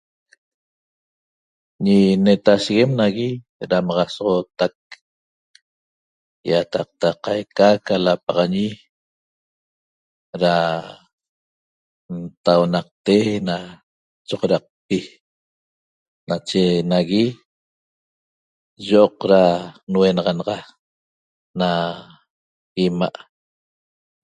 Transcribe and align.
Ñi 1.83 1.97
netasheguem 2.23 2.91
nagui 2.99 3.29
damaxasooxotac 3.71 4.73
ýataqta 6.49 7.07
qaca 7.23 7.65
aca 7.75 7.95
lapaxañi 8.05 8.67
da 10.41 10.53
ntaunaqte 12.19 13.15
na 13.47 13.55
choxodaqpi 14.27 14.97
nache 16.29 16.61
nagui 16.91 17.25
yi'oq 18.87 19.15
da 19.31 19.41
nuenaxanaxa 19.91 20.57
na 21.59 21.69
'ima' 22.77 23.09